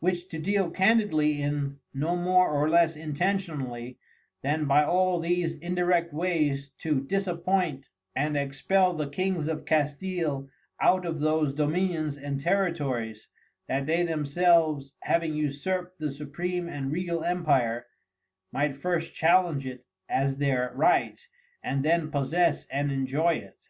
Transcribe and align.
Which 0.00 0.28
to 0.30 0.40
deal 0.40 0.68
candidly 0.72 1.40
in 1.40 1.78
no 1.94 2.16
more 2.16 2.48
or 2.50 2.68
less 2.68 2.96
intentionally, 2.96 4.00
than 4.42 4.64
by 4.64 4.82
all 4.82 5.20
these 5.20 5.54
indirect 5.58 6.12
wayes 6.12 6.70
to 6.78 7.02
disappoint 7.04 7.86
and 8.12 8.36
expel 8.36 8.94
the 8.94 9.08
Kings 9.08 9.46
of 9.46 9.64
Castile 9.64 10.48
out 10.80 11.06
of 11.06 11.20
those 11.20 11.54
Dominions 11.54 12.16
and 12.16 12.40
Territories, 12.40 13.28
that 13.68 13.86
they 13.86 14.02
themselves 14.02 14.92
having 15.02 15.36
usurped 15.36 16.00
the 16.00 16.10
Supreme 16.10 16.68
and 16.68 16.90
Regal 16.90 17.22
Empire, 17.22 17.86
might 18.50 18.76
first 18.76 19.14
challenge 19.14 19.66
it 19.66 19.86
as 20.08 20.38
their 20.38 20.72
Right, 20.74 21.20
and 21.62 21.84
then 21.84 22.10
possess 22.10 22.66
and 22.72 22.90
enjoy 22.90 23.34
it. 23.34 23.60